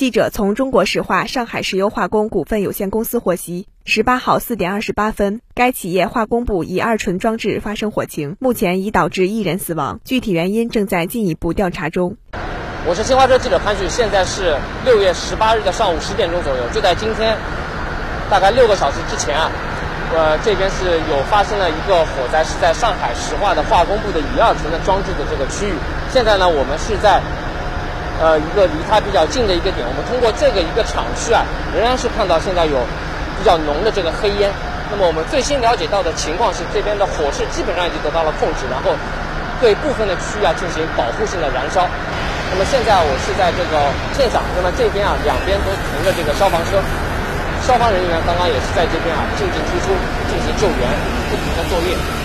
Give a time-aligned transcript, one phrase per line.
[0.00, 12.16] 记者从中国石化上海石油化工股份有限公司获悉，十八号四点二十八分，该企业化工部乙二醇装置发生火情，目前已导致一人死亡，具体原因正在进一步调查中。
[12.86, 17.36] 我是新华社记者潘旭，现在是六月十八日的上午十点钟左右，就在今天
[18.30, 19.52] 大概六个小时之前啊，
[20.16, 25.74] 呃，这边是有发生了一个火灾，是在上海石化的化工部的乙二醇的装置的这个区域。
[26.10, 27.20] 现在呢，我们是在。
[28.20, 31.40] 呃，一个离它比较近的一个点，我们通过这个一个厂区啊，
[31.72, 32.76] 仍然是看到现在有
[33.40, 34.52] 比较浓的这个黑烟。
[34.92, 38.92] 那么我们最新了解到的情况是，这边的火势基本上已经得到了控制，然后
[39.56, 41.88] 对部分的区域啊进行保护性的燃烧。
[42.52, 46.76] 那么现在我是在这个现场，那么这边啊两边都停着这个消防车，
[47.64, 49.96] 消防人员刚刚也是在这边啊进进出出
[50.28, 50.84] 进行救援，
[51.32, 52.19] 不停的作业。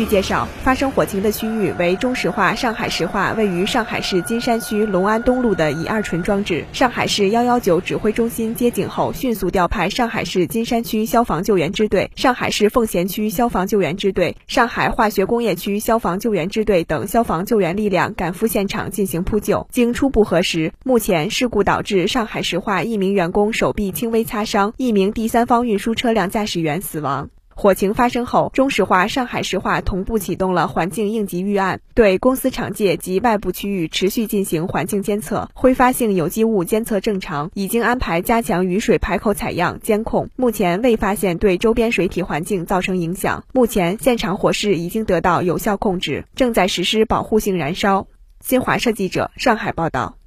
[0.00, 6.64] 据介绍，发生火情的区域为中石化上海石化位于上海市金山区龙安东路的乙二醇装置。
[6.72, 19.66] 上海市幺幺九指挥中心接警后，迅速调派上海市金山区消防救援支队、上海市奉贤区消防救援支队、上海化学工业区消防救援支队等消防救援力量赶赴现场进行扑救。
[19.70, 27.28] 经初步核实，目前事故导致上海石化一名员工手臂轻微擦伤，一名第三方运输车辆驾驶员死亡。
[27.60, 43.44] 火情发生后，中石化、上海石化同步启动了环境应急预案，对公司厂界及外部区域持续进行环境监测，挥发性有机物监测正常，已经安排加强雨水排口采样监控，目前未发现对周边水体环境造成影响。
[43.52, 48.06] 目前现场火势已经得到有效控制，正在实施保护性燃烧。
[48.42, 50.19] 新华社记者上海报道。